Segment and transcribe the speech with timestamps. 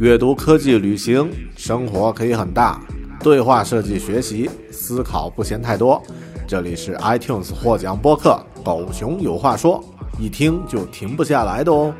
[0.00, 2.80] 阅读、科技、旅行，生活可以很大。
[3.22, 6.02] 对话设计、学习、思考不嫌太多。
[6.48, 9.78] 这里是 iTunes 获奖播客《狗熊有话说》，
[10.18, 11.94] 一听就停不下来的哦。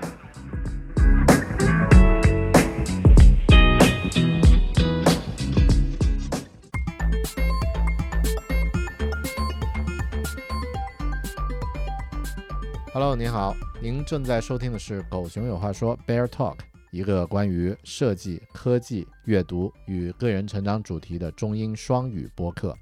[12.94, 16.54] Hello，您好，您正在收听的是《狗熊有话说》Bear Talk。
[16.90, 22.76] 一个关于设计、科技、阅读与个人成长主题的中英双语播客。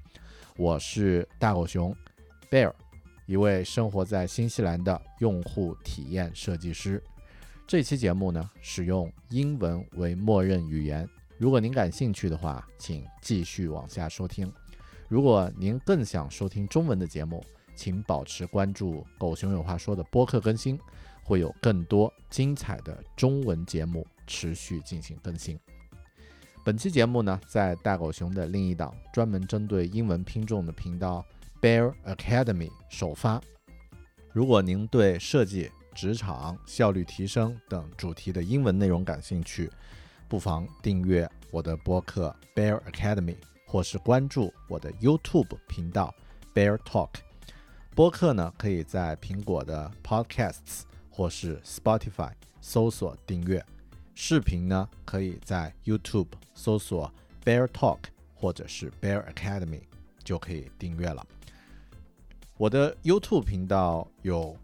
[0.57, 1.95] 我是大狗熊
[2.51, 2.73] Bear，
[3.27, 7.03] 一位生活在新西兰的用户体验设计师。
[7.67, 11.07] 这期节目呢，使用英文为默认语言。
[11.37, 14.51] 如果您感兴趣的话，请继续往下收听。
[15.07, 17.45] 如果您更想收听中文的节目，
[17.77, 20.81] 请保持关注“狗熊有话说”的播客更新。
[21.29, 25.61] 会有更多精彩的中文节目持续进行更新。
[26.65, 31.23] 本期节目呢，在大狗熊的另一档专门针对英文拼众的频道
[31.61, 33.43] Bear Academy 首发。
[34.33, 39.71] 如果您对设计、职场、效率提升等主题的英文内容感兴趣，
[40.29, 46.15] 不妨订阅我的播客 Bear Academy，或是关注我的 YouTube 频道
[46.55, 47.11] Bear Talk。
[47.95, 50.85] 播客呢，可以在苹果的 Podcasts。
[51.19, 52.31] 或是 Spotify
[52.61, 53.61] 搜索订阅，
[54.15, 57.13] 视频呢可以在 YouTube 搜索
[57.45, 57.99] Bear Talk
[58.37, 59.81] 或者是 Bear Academy
[60.23, 61.27] 就可以订阅了。
[62.57, 64.57] 我的 YouTube 频道有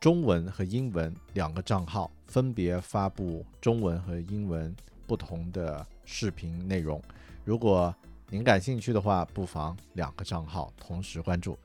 [0.00, 4.74] 中文和英文两个账号，分别发布中文和英文
[5.06, 7.00] 不同的视频内容。
[7.44, 7.94] 如果
[8.28, 11.56] 您感兴趣的话，不妨两个账号同时关注。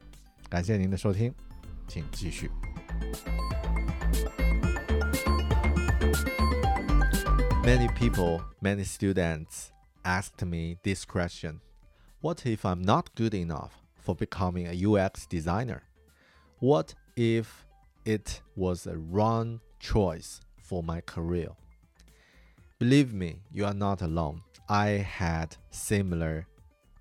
[0.48, 1.34] 感谢您的收听，
[1.88, 2.52] 请继续。
[7.64, 9.72] Many people, many students
[10.04, 11.62] asked me this question
[12.20, 15.84] What if I'm not good enough for becoming a UX designer?
[16.60, 17.68] What if
[18.06, 21.50] it was a wrong choice for my career?
[22.80, 24.42] Believe me, you are not alone.
[24.68, 26.48] I had similar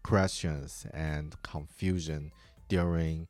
[0.02, 2.32] questions and confusion
[2.68, 3.28] during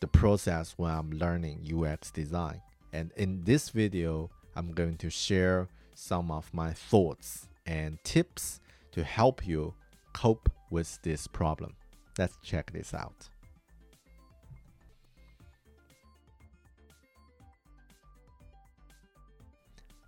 [0.00, 2.60] the process when I'm learning UX design.
[2.92, 8.60] And in this video, I'm going to share some of my thoughts and tips
[8.92, 9.74] to help you
[10.12, 11.74] cope with this problem.
[12.18, 13.28] Let's check this out.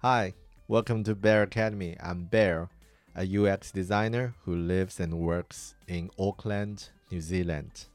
[0.02, 0.34] Hi,
[0.68, 1.96] welcome to Bear Academy.
[2.00, 2.68] I'm Bear,
[3.16, 7.86] a UX designer who lives and works in Auckland, New Zealand.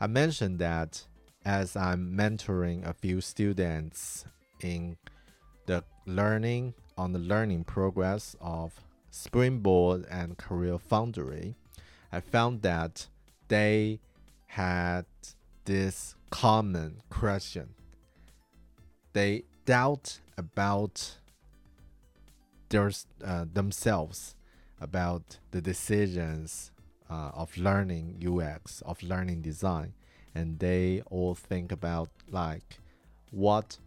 [0.00, 1.04] I mentioned that
[1.44, 4.24] as I'm mentoring a few students
[4.60, 4.96] in
[5.66, 8.72] the learning on the learning progress of
[9.10, 11.54] Springboard and Career Foundry,
[12.12, 13.08] I found that
[13.48, 14.00] they
[14.46, 15.06] had
[15.64, 17.74] this common question.
[19.12, 21.18] They doubt about
[22.68, 22.90] their,
[23.24, 24.34] uh, themselves
[24.80, 26.72] about the decisions
[27.10, 29.92] uh, of learning UX, of learning design,
[30.34, 32.78] and they all think about like
[33.30, 33.78] what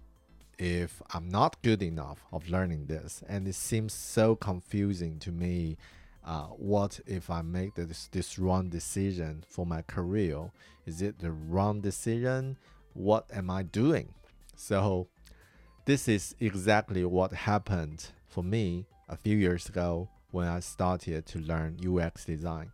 [0.57, 5.77] if I'm not good enough of learning this, and it seems so confusing to me.
[6.23, 10.51] Uh, what if I make this this wrong decision for my career?
[10.85, 12.57] Is it the wrong decision?
[12.93, 14.13] What am I doing?
[14.55, 15.07] So,
[15.85, 21.39] this is exactly what happened for me a few years ago when I started to
[21.39, 22.71] learn UX design.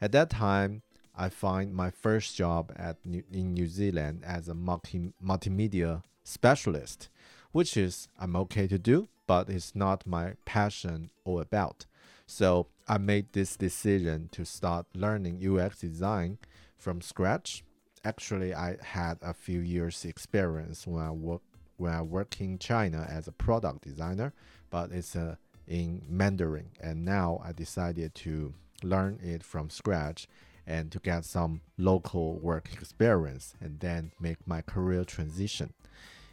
[0.00, 0.82] At that time,
[1.18, 7.08] I find my first job at New, in New Zealand as a multi, multimedia specialist,
[7.50, 11.86] which is I'm okay to do, but it's not my passion or about.
[12.26, 16.38] So I made this decision to start learning UX design
[16.76, 17.64] from scratch.
[18.04, 21.42] Actually, I had a few years experience when I work
[21.78, 24.32] when I work in China as a product designer,
[24.68, 26.70] but it's uh, in Mandarin.
[26.80, 28.52] And now I decided to
[28.82, 30.28] learn it from scratch
[30.68, 35.72] and to get some local work experience and then make my career transition.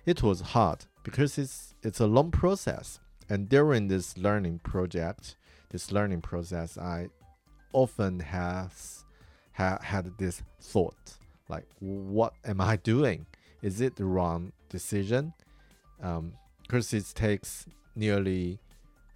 [0.05, 2.99] It was hard because it's it's a long process.
[3.29, 5.35] And during this learning project,
[5.71, 7.07] this learning process, I
[7.73, 9.03] often has
[9.53, 11.17] ha, had this thought
[11.47, 13.25] like, what am I doing?
[13.61, 15.33] Is it the wrong decision?
[15.97, 17.65] Because um, it takes
[17.95, 18.59] nearly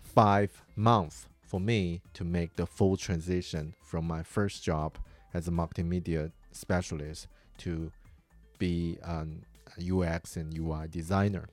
[0.01, 4.97] five months for me to make the full transition from my first job
[5.33, 7.27] as a multimedia specialist
[7.59, 7.91] to
[8.57, 9.45] be an
[9.79, 11.47] UX and UI designer.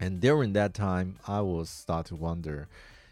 [0.00, 2.68] And during that time, I will start to wonder,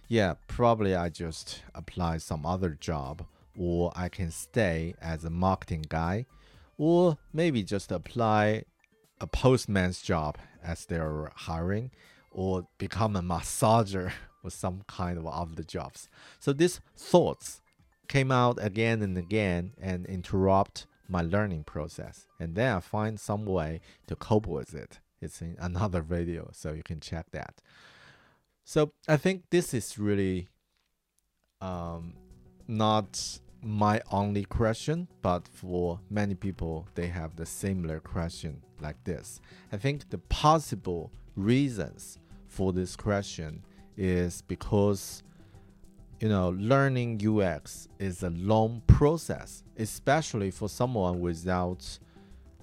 [0.08, 3.26] yeah, probably I just apply some other job,
[3.58, 6.26] or I can stay as a marketing guy,
[6.78, 8.64] or maybe just apply
[9.20, 11.90] a postman's job as they're hiring,
[12.30, 14.12] or become a massager
[14.44, 16.08] or some kind of other jobs.
[16.38, 17.60] So these thoughts
[18.08, 22.26] came out again and again and interrupt my learning process.
[22.40, 25.00] And then I find some way to cope with it.
[25.20, 27.60] It's in another video, so you can check that.
[28.64, 30.48] So I think this is really
[31.60, 32.14] um,
[32.66, 39.40] not my only question, but for many people, they have the similar question like this.
[39.72, 43.64] I think the possible reasons for this question
[43.96, 45.22] is because
[46.20, 51.98] you know learning UX is a long process, especially for someone without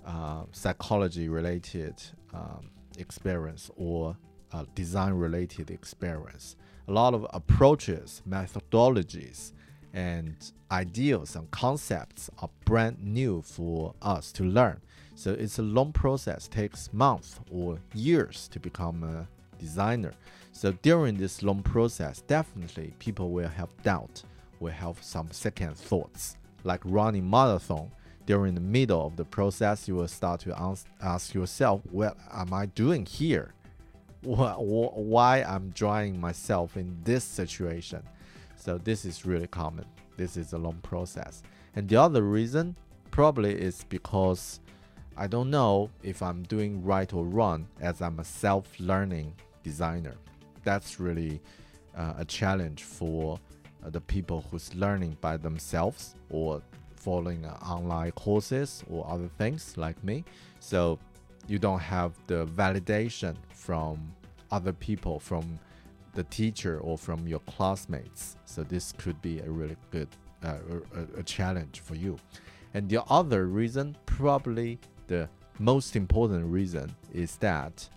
[0.06, 1.96] uh, psychology related
[2.34, 4.18] um, experience or
[4.52, 6.56] uh, design related experience.
[6.88, 9.54] A lot of approaches, methodologies,
[9.94, 10.36] and
[10.72, 14.82] ideas and concepts are brand new for us to learn.
[15.16, 20.14] So it's a long process, takes months or years to become a designer.
[20.52, 24.24] So during this long process, definitely people will have doubt,
[24.60, 26.38] will have some second thoughts.
[26.64, 27.92] Like running marathon,
[28.26, 32.54] during the middle of the process, you will start to ask, ask yourself, what am
[32.54, 33.54] I doing here?
[34.22, 38.02] Why I'm drawing myself in this situation?
[38.56, 39.86] So this is really common.
[40.18, 41.44] This is a long process.
[41.76, 42.76] And the other reason
[43.12, 44.60] probably is because
[45.18, 49.34] I don't know if I'm doing right or wrong as I'm a self-learning
[49.64, 50.16] designer.
[50.64, 51.40] That's really
[51.96, 53.40] uh, a challenge for
[53.84, 56.62] uh, the people who's learning by themselves or
[56.98, 60.26] following uh, online courses or other things like me.
[60.60, 61.00] So
[61.48, 64.12] you don't have the validation from
[64.52, 65.60] other people, from
[66.14, 68.36] the teacher or from your classmates.
[68.46, 70.10] So this could be a really good
[70.44, 70.58] uh,
[70.94, 72.18] a, a challenge for you.
[72.74, 75.30] And the other reason, probably the
[75.60, 77.88] most important reason, is that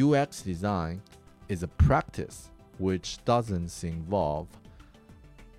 [0.00, 1.00] UX design
[1.48, 4.48] is a practice which doesn't involve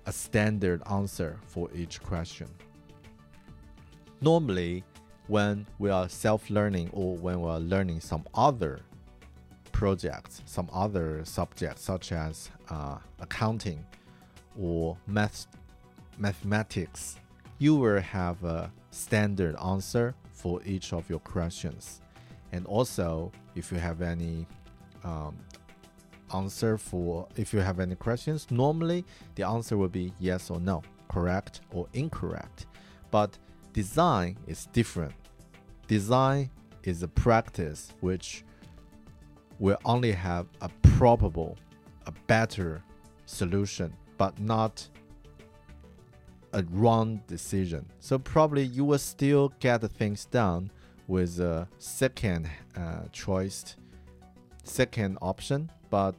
[0.06, 2.48] a standard answer for each question.
[4.20, 4.84] Normally,
[5.26, 8.80] when we are self learning or when we are learning some other
[9.72, 13.84] projects, some other subjects such as uh, accounting
[14.58, 15.46] or math,
[16.18, 17.16] mathematics,
[17.58, 22.00] you will have a standard answer for each of your questions.
[22.52, 24.46] And also, if you have any
[25.02, 25.36] um,
[26.34, 29.04] answer for if you have any questions normally
[29.36, 32.66] the answer will be yes or no correct or incorrect
[33.10, 33.38] but
[33.72, 35.14] design is different
[35.86, 36.50] design
[36.82, 38.44] is a practice which
[39.58, 41.56] will only have a probable
[42.06, 42.82] a better
[43.26, 44.88] solution but not
[46.52, 50.70] a wrong decision so probably you will still get things done
[51.08, 53.76] with a second uh, choice
[54.64, 56.14] second option but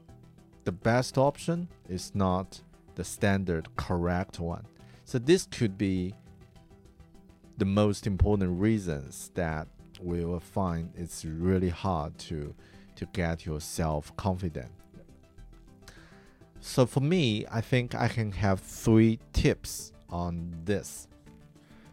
[0.67, 2.61] the best option is not
[2.95, 4.65] the standard correct one.
[5.05, 6.13] So this could be
[7.57, 9.69] the most important reasons that
[10.01, 12.53] we will find it's really hard to
[12.97, 14.71] to get yourself confident.
[16.59, 21.07] So for me, I think I can have three tips on this.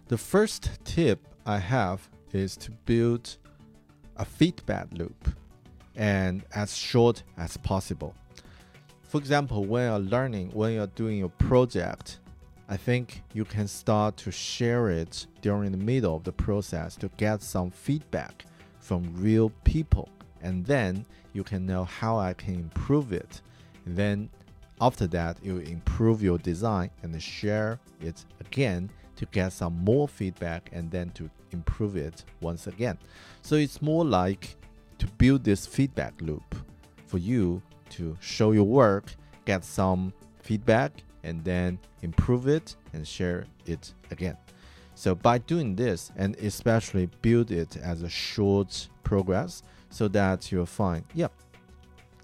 [0.08, 3.36] The first tip I have is to build
[4.16, 5.28] a feedback loop
[5.96, 8.14] and as short as possible.
[9.02, 12.18] For example, when you're learning, when you're doing your project,
[12.68, 17.08] I think you can start to share it during the middle of the process to
[17.16, 18.46] get some feedback
[18.80, 20.08] from real people.
[20.42, 23.40] And then you can know how I can improve it.
[23.86, 24.30] And then
[24.80, 30.70] after that, you improve your design and share it again to get some more feedback
[30.72, 32.98] and then to improve it once again.
[33.42, 34.56] So it's more like
[34.98, 36.54] to build this feedback loop
[37.06, 39.14] for you to show your work,
[39.44, 40.12] get some
[40.42, 44.36] feedback, and then improve it and share it again.
[44.96, 50.66] So by doing this, and especially build it as a short progress, so that you'll
[50.66, 51.32] find, yep,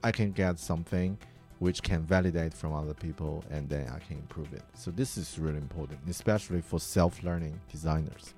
[0.02, 1.18] I can get something
[1.60, 4.62] which can validate from other people, and then I can improve it.
[4.74, 8.34] So this is really important, especially for self-learning designers.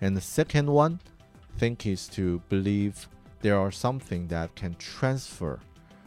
[0.00, 1.00] And the second one,
[1.58, 3.08] think, is to believe
[3.40, 5.58] there are something that can transfer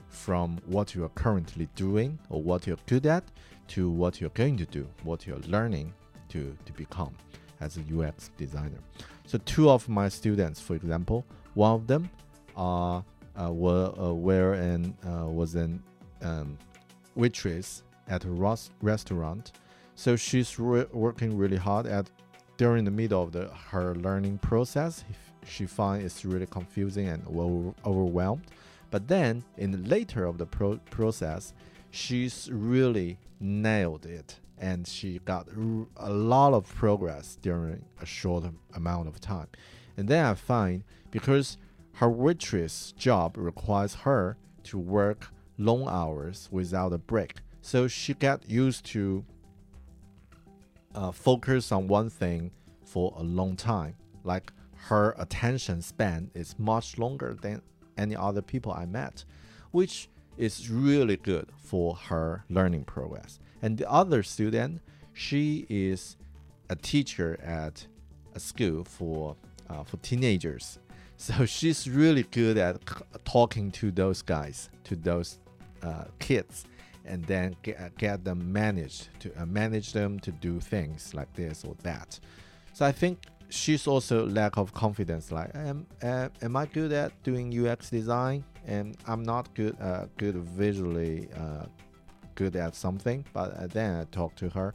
[0.09, 3.25] from what you are currently doing or what you're good at
[3.67, 5.93] to what you're going to do, what you're learning
[6.29, 7.13] to, to become
[7.59, 8.79] as a UX designer.
[9.25, 12.09] So two of my students, for example, one of them
[12.55, 13.03] are
[13.37, 15.83] uh, were uh, were and uh, was an
[16.21, 16.57] um,
[17.15, 19.51] waitress at a restaurant.
[19.95, 22.09] So she's re- working really hard at
[22.57, 25.03] during the middle of the her learning process.
[25.47, 27.25] She finds it's really confusing and
[27.85, 28.45] overwhelmed.
[28.91, 31.53] But then in the later of the pro- process,
[31.91, 35.47] she's really nailed it and she got
[35.97, 39.47] a lot of progress during a short amount of time.
[39.97, 41.57] And then I find because
[41.93, 48.49] her waitress job requires her to work long hours without a break, so she got
[48.49, 49.25] used to
[50.93, 52.51] uh, focus on one thing
[52.83, 53.95] for a long time.
[54.23, 57.61] Like her attention span is much longer than
[57.97, 59.25] any other people I met,
[59.71, 63.39] which is really good for her learning progress.
[63.61, 64.81] And the other student,
[65.13, 66.17] she is
[66.69, 67.87] a teacher at
[68.33, 69.35] a school for
[69.69, 70.79] uh, for teenagers.
[71.17, 72.81] So she's really good at
[73.23, 75.39] talking to those guys, to those
[75.85, 76.65] uh, kids,
[77.05, 81.63] and then get, get them managed to uh, manage them to do things like this
[81.63, 82.19] or that.
[82.73, 85.31] So I think she's also lack of confidence.
[85.31, 88.43] Like, am uh, am I good at doing UX design?
[88.65, 91.65] And I'm not good uh, good visually uh,
[92.35, 93.25] good at something.
[93.33, 94.73] But uh, then I talk to her,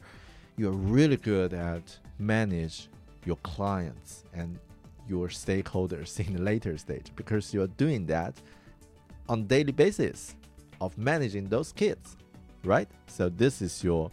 [0.57, 2.89] you're really good at manage
[3.25, 4.59] your clients and
[5.07, 8.33] your stakeholders in the later stage because you're doing that
[9.29, 10.35] on daily basis
[10.81, 12.17] of managing those kids,
[12.65, 12.89] right?
[13.07, 14.11] So this is your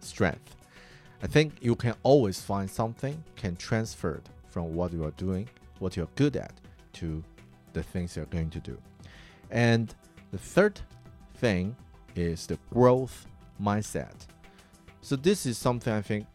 [0.00, 0.56] strength.
[1.22, 5.48] I think you can always find something can transfer from what you are doing,
[5.80, 6.52] what you're good at,
[6.94, 7.22] to
[7.72, 8.78] the things you're going to do.
[9.50, 9.94] And
[10.30, 10.80] the third
[11.34, 11.76] thing
[12.14, 13.26] is the growth
[13.60, 14.14] mindset.
[15.00, 16.26] So this is something I think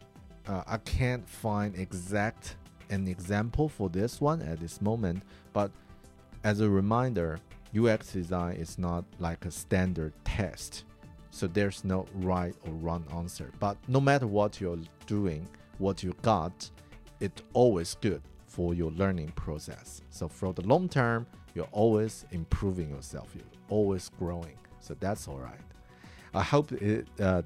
[0.46, 2.56] uh, I can't find exact
[2.90, 5.22] an example for this one at this moment,
[5.52, 5.70] but
[6.44, 7.38] as a reminder,
[7.76, 10.84] UX design is not like a standard test.
[11.30, 13.52] So there's no right or wrong answer.
[13.60, 15.48] But no matter what you're doing,
[15.78, 16.68] what you got,
[17.20, 20.02] it's always good for your learning process.
[20.10, 23.28] So for the long term, you're always improving yourself.
[23.34, 24.56] You're always growing.
[24.80, 25.60] So that's all right.
[26.34, 27.42] I hope it, uh,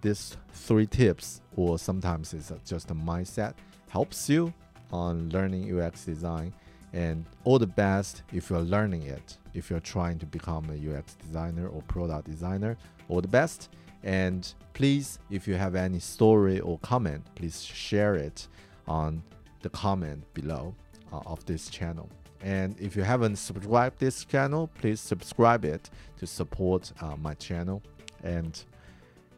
[0.53, 3.55] three tips, or sometimes it's just a mindset,
[3.89, 4.53] helps you
[4.93, 6.53] on learning UX design.
[6.95, 11.15] And all the best if you're learning it, if you're trying to become a UX
[11.17, 12.77] designer or product designer,
[13.09, 13.69] all the best.
[14.05, 18.47] And please, if you have any story or comment, please share it
[18.87, 19.23] on
[19.63, 20.73] the comment below
[21.13, 22.09] uh, of this channel.
[22.43, 27.83] And if you haven't subscribed this channel, please subscribe it to support uh, my channel.
[28.23, 28.63] And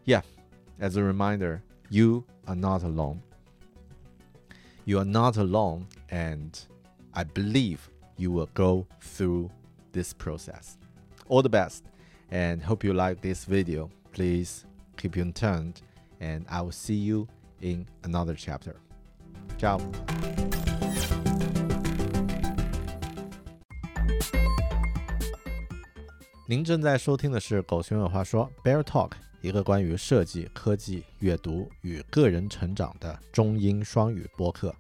[0.05, 0.23] yeah,
[0.79, 3.23] as a reminder, you are not alone.
[4.85, 6.61] You are not alone, and
[7.16, 9.50] I believe you will go through
[9.92, 10.78] this process.
[11.28, 11.82] All the best,
[12.30, 13.90] and hope you like this video.
[14.14, 14.66] Please
[14.98, 15.82] keep you tuned,
[16.20, 17.28] and I will see you
[17.62, 18.76] in another chapter.
[19.58, 19.80] Ciao.
[26.48, 29.12] 您正在收听的是《狗熊有话说》Bear Talk，
[29.42, 34.76] 一个关于设计、科技、阅读与个人成长的中英双语播客。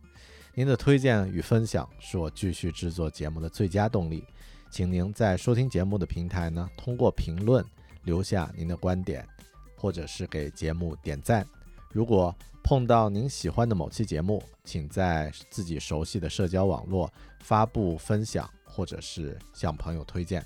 [0.59, 4.25] 您的推荐与分享是我继续制作节目的最佳动力。
[4.71, 7.63] 请您在收听节目的平台呢，通过评论
[8.05, 9.29] 留下您的观点，
[9.77, 11.47] 或者是给节目点赞。
[11.93, 12.35] 如果
[12.65, 20.43] 碰到您喜欢的某期节目，请在自己熟悉的社交网络发布分享，或者是向朋友推荐。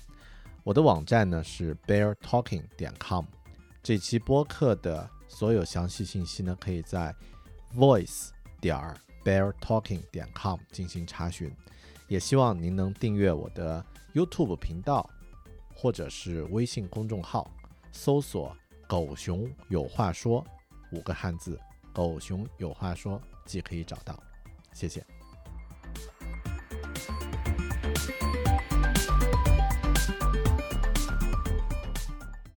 [0.65, 3.23] 我的网站呢是 beartalking 点 com，
[3.81, 7.15] 这期播客的所有详细信息呢，可以在
[7.73, 8.27] voice
[8.59, 11.51] 点儿 beartalking 点 com 进行查询。
[12.07, 15.09] 也希望您能订阅我的 YouTube 频道，
[15.73, 17.49] 或者是微信公众号，
[17.91, 18.55] 搜索
[18.87, 20.45] “狗熊有话说”
[20.91, 21.57] 五个汉字
[21.93, 24.21] ，“狗熊有话说”即可以找到。
[24.73, 25.05] 谢谢。